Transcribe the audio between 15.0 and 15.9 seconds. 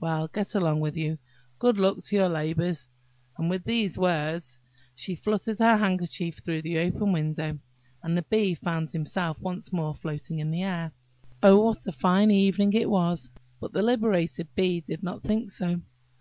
not think so.